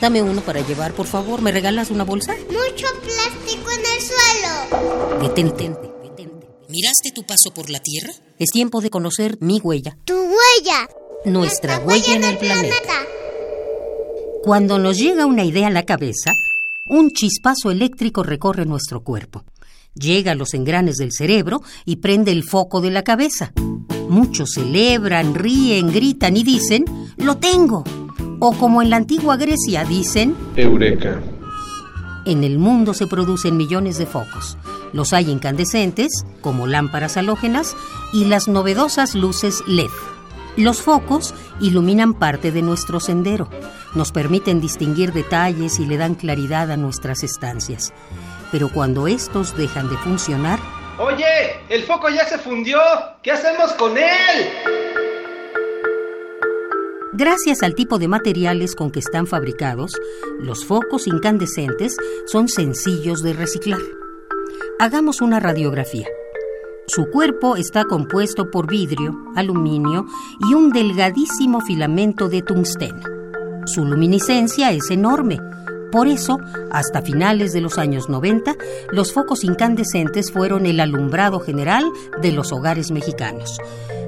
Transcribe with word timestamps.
Dame 0.00 0.22
uno 0.22 0.40
para 0.42 0.60
llevar, 0.60 0.92
por 0.92 1.06
favor. 1.06 1.40
¿Me 1.40 1.52
regalas 1.52 1.90
una 1.90 2.04
bolsa? 2.04 2.34
Mucho 2.48 2.86
plástico 3.02 3.70
en 3.70 3.80
el 3.80 4.02
suelo. 4.02 5.22
Detente. 5.22 5.70
¿Miraste 6.68 7.12
tu 7.14 7.24
paso 7.24 7.54
por 7.54 7.70
la 7.70 7.80
Tierra? 7.80 8.12
Es 8.38 8.50
tiempo 8.50 8.80
de 8.80 8.90
conocer 8.90 9.38
mi 9.40 9.60
huella. 9.60 9.96
Tu 10.04 10.14
huella. 10.14 10.88
Nuestra 11.24 11.78
huella 11.78 12.16
en 12.16 12.24
el 12.24 12.36
planeta. 12.38 12.92
Cuando 14.42 14.78
nos 14.78 14.98
llega 14.98 15.26
una 15.26 15.44
idea 15.44 15.68
a 15.68 15.70
la 15.70 15.84
cabeza, 15.84 16.32
un 16.88 17.10
chispazo 17.10 17.70
eléctrico 17.70 18.22
recorre 18.22 18.66
nuestro 18.66 19.02
cuerpo. 19.02 19.44
Llega 19.94 20.32
a 20.32 20.34
los 20.34 20.54
engranes 20.54 20.96
del 20.96 21.12
cerebro 21.12 21.62
y 21.84 21.96
prende 21.96 22.30
el 22.30 22.44
foco 22.44 22.80
de 22.80 22.90
la 22.90 23.02
cabeza. 23.02 23.52
Muchos 24.08 24.50
celebran, 24.54 25.34
ríen, 25.34 25.90
gritan 25.92 26.36
y 26.36 26.44
dicen, 26.44 26.84
¡lo 27.16 27.38
tengo! 27.38 27.82
O 28.48 28.52
como 28.52 28.80
en 28.80 28.90
la 28.90 28.96
antigua 28.96 29.36
Grecia 29.36 29.84
dicen, 29.84 30.36
Eureka. 30.54 31.20
En 32.24 32.44
el 32.44 32.60
mundo 32.60 32.94
se 32.94 33.08
producen 33.08 33.56
millones 33.56 33.98
de 33.98 34.06
focos. 34.06 34.56
Los 34.92 35.12
hay 35.12 35.32
incandescentes, 35.32 36.24
como 36.42 36.68
lámparas 36.68 37.16
halógenas, 37.16 37.76
y 38.12 38.26
las 38.26 38.46
novedosas 38.46 39.16
luces 39.16 39.64
LED. 39.66 39.90
Los 40.56 40.80
focos 40.80 41.34
iluminan 41.58 42.14
parte 42.14 42.52
de 42.52 42.62
nuestro 42.62 43.00
sendero, 43.00 43.50
nos 43.96 44.12
permiten 44.12 44.60
distinguir 44.60 45.12
detalles 45.12 45.80
y 45.80 45.84
le 45.84 45.96
dan 45.96 46.14
claridad 46.14 46.70
a 46.70 46.76
nuestras 46.76 47.24
estancias. 47.24 47.92
Pero 48.52 48.68
cuando 48.68 49.08
estos 49.08 49.56
dejan 49.56 49.88
de 49.90 49.96
funcionar, 49.96 50.60
Oye, 50.98 51.60
el 51.68 51.82
foco 51.82 52.08
ya 52.08 52.24
se 52.24 52.38
fundió. 52.38 52.78
¿Qué 53.22 53.32
hacemos 53.32 53.72
con 53.72 53.98
él? 53.98 54.04
Gracias 57.18 57.62
al 57.62 57.74
tipo 57.74 57.98
de 57.98 58.08
materiales 58.08 58.74
con 58.74 58.90
que 58.90 58.98
están 58.98 59.26
fabricados, 59.26 59.92
los 60.38 60.66
focos 60.66 61.06
incandescentes 61.06 61.96
son 62.26 62.46
sencillos 62.46 63.22
de 63.22 63.32
reciclar. 63.32 63.80
Hagamos 64.78 65.22
una 65.22 65.40
radiografía. 65.40 66.06
Su 66.86 67.06
cuerpo 67.06 67.56
está 67.56 67.84
compuesto 67.84 68.50
por 68.50 68.66
vidrio, 68.66 69.16
aluminio 69.34 70.04
y 70.46 70.52
un 70.52 70.72
delgadísimo 70.72 71.62
filamento 71.62 72.28
de 72.28 72.42
tungsteno. 72.42 73.00
Su 73.64 73.86
luminiscencia 73.86 74.72
es 74.72 74.90
enorme. 74.90 75.40
Por 75.90 76.08
eso, 76.08 76.38
hasta 76.70 77.00
finales 77.00 77.54
de 77.54 77.62
los 77.62 77.78
años 77.78 78.10
90, 78.10 78.56
los 78.92 79.14
focos 79.14 79.42
incandescentes 79.42 80.30
fueron 80.30 80.66
el 80.66 80.80
alumbrado 80.80 81.40
general 81.40 81.86
de 82.20 82.32
los 82.32 82.52
hogares 82.52 82.90
mexicanos. 82.90 83.56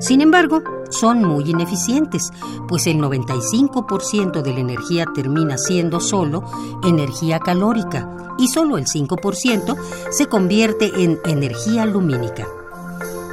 Sin 0.00 0.20
embargo, 0.20 0.62
son 0.90 1.24
muy 1.24 1.50
ineficientes, 1.50 2.30
pues 2.68 2.86
el 2.86 2.98
95% 2.98 4.42
de 4.42 4.52
la 4.52 4.60
energía 4.60 5.06
termina 5.14 5.56
siendo 5.58 6.00
solo 6.00 6.44
energía 6.84 7.38
calórica 7.40 8.08
y 8.38 8.48
solo 8.48 8.78
el 8.78 8.86
5% 8.86 9.76
se 10.10 10.26
convierte 10.26 11.02
en 11.02 11.20
energía 11.24 11.86
lumínica. 11.86 12.46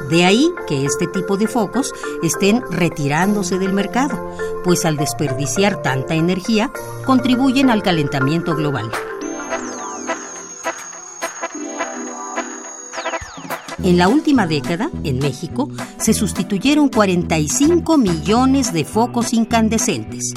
De 0.08 0.24
ahí 0.24 0.52
que 0.66 0.84
este 0.84 1.06
tipo 1.06 1.36
de 1.36 1.46
focos 1.46 1.92
estén 2.22 2.62
retirándose 2.70 3.58
del 3.58 3.72
mercado, 3.72 4.36
pues 4.64 4.84
al 4.84 4.96
desperdiciar 4.96 5.80
tanta 5.82 6.14
energía 6.14 6.70
contribuyen 7.06 7.70
al 7.70 7.82
calentamiento 7.82 8.54
global. 8.54 8.90
En 13.84 13.98
la 13.98 14.06
última 14.06 14.46
década, 14.46 14.90
en 15.02 15.18
México, 15.18 15.68
se 15.98 16.14
sustituyeron 16.14 16.88
45 16.88 17.98
millones 17.98 18.72
de 18.72 18.84
focos 18.84 19.32
incandescentes. 19.32 20.32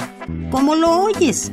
¿Cómo 0.50 0.74
lo 0.74 1.02
oyes? 1.02 1.52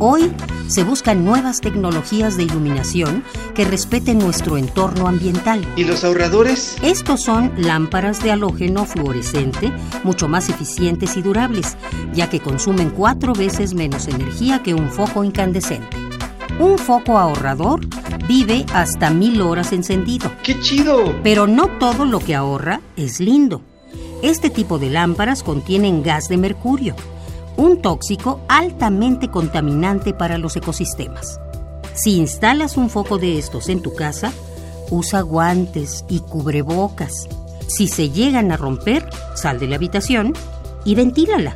Hoy 0.00 0.32
se 0.66 0.82
buscan 0.82 1.24
nuevas 1.24 1.60
tecnologías 1.60 2.36
de 2.36 2.42
iluminación 2.42 3.22
que 3.54 3.64
respeten 3.64 4.18
nuestro 4.18 4.56
entorno 4.56 5.06
ambiental. 5.06 5.64
¿Y 5.76 5.84
los 5.84 6.02
ahorradores? 6.02 6.76
Estos 6.82 7.22
son 7.22 7.52
lámparas 7.56 8.20
de 8.20 8.32
halógeno 8.32 8.84
fluorescente 8.84 9.72
mucho 10.02 10.26
más 10.26 10.48
eficientes 10.48 11.16
y 11.16 11.22
durables, 11.22 11.76
ya 12.14 12.28
que 12.28 12.40
consumen 12.40 12.90
cuatro 12.90 13.32
veces 13.32 13.74
menos 13.74 14.08
energía 14.08 14.64
que 14.64 14.74
un 14.74 14.90
foco 14.90 15.22
incandescente. 15.22 15.96
Un 16.58 16.78
foco 16.78 17.16
ahorrador 17.16 17.80
vive 18.28 18.66
hasta 18.74 19.10
mil 19.10 19.40
horas 19.40 19.72
encendido. 19.72 20.30
¡Qué 20.44 20.60
chido! 20.60 21.16
Pero 21.22 21.46
no 21.46 21.66
todo 21.78 22.04
lo 22.04 22.20
que 22.20 22.34
ahorra 22.34 22.82
es 22.96 23.18
lindo. 23.18 23.62
Este 24.22 24.50
tipo 24.50 24.78
de 24.78 24.90
lámparas 24.90 25.42
contienen 25.42 26.02
gas 26.02 26.28
de 26.28 26.36
mercurio, 26.36 26.94
un 27.56 27.80
tóxico 27.80 28.40
altamente 28.48 29.28
contaminante 29.28 30.12
para 30.12 30.38
los 30.38 30.54
ecosistemas. 30.56 31.40
Si 31.94 32.16
instalas 32.16 32.76
un 32.76 32.90
foco 32.90 33.18
de 33.18 33.38
estos 33.38 33.68
en 33.68 33.80
tu 33.80 33.94
casa, 33.94 34.32
usa 34.90 35.22
guantes 35.22 36.04
y 36.08 36.20
cubrebocas. 36.20 37.28
Si 37.66 37.88
se 37.88 38.10
llegan 38.10 38.52
a 38.52 38.56
romper, 38.56 39.08
sal 39.34 39.58
de 39.58 39.68
la 39.68 39.76
habitación 39.76 40.34
y 40.84 40.94
ventílala. 40.94 41.54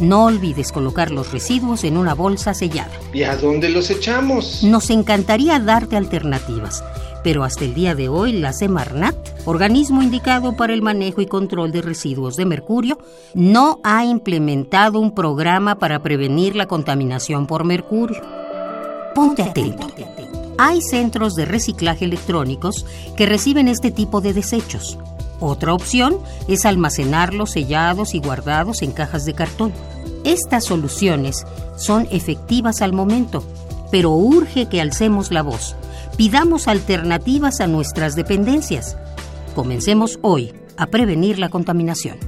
No 0.00 0.26
olvides 0.26 0.70
colocar 0.70 1.10
los 1.10 1.32
residuos 1.32 1.82
en 1.84 1.96
una 1.96 2.14
bolsa 2.14 2.54
sellada. 2.54 2.92
¿Y 3.12 3.24
a 3.24 3.36
dónde 3.36 3.68
los 3.68 3.90
echamos? 3.90 4.62
Nos 4.62 4.90
encantaría 4.90 5.58
darte 5.58 5.96
alternativas, 5.96 6.84
pero 7.24 7.42
hasta 7.42 7.64
el 7.64 7.74
día 7.74 7.94
de 7.94 8.08
hoy 8.08 8.32
la 8.32 8.52
Semarnat, 8.52 9.16
organismo 9.44 10.02
indicado 10.02 10.56
para 10.56 10.72
el 10.72 10.82
manejo 10.82 11.20
y 11.20 11.26
control 11.26 11.72
de 11.72 11.82
residuos 11.82 12.36
de 12.36 12.44
mercurio, 12.44 12.98
no 13.34 13.80
ha 13.82 14.04
implementado 14.04 15.00
un 15.00 15.14
programa 15.14 15.78
para 15.78 16.00
prevenir 16.00 16.54
la 16.54 16.66
contaminación 16.66 17.46
por 17.46 17.64
mercurio. 17.64 18.22
Ponte 19.14 19.42
atento. 19.42 19.88
Hay 20.58 20.80
centros 20.80 21.34
de 21.34 21.44
reciclaje 21.44 22.04
electrónicos 22.04 22.86
que 23.16 23.26
reciben 23.26 23.68
este 23.68 23.90
tipo 23.90 24.20
de 24.20 24.32
desechos. 24.32 24.98
Otra 25.40 25.72
opción 25.72 26.18
es 26.48 26.64
almacenarlos 26.64 27.52
sellados 27.52 28.14
y 28.14 28.20
guardados 28.20 28.82
en 28.82 28.92
cajas 28.92 29.24
de 29.24 29.34
cartón. 29.34 29.72
Estas 30.24 30.64
soluciones 30.64 31.46
son 31.76 32.08
efectivas 32.10 32.82
al 32.82 32.92
momento, 32.92 33.44
pero 33.90 34.10
urge 34.10 34.66
que 34.66 34.80
alcemos 34.80 35.30
la 35.30 35.42
voz. 35.42 35.76
Pidamos 36.16 36.66
alternativas 36.66 37.60
a 37.60 37.68
nuestras 37.68 38.16
dependencias. 38.16 38.96
Comencemos 39.54 40.18
hoy 40.22 40.52
a 40.76 40.86
prevenir 40.86 41.38
la 41.38 41.48
contaminación. 41.48 42.27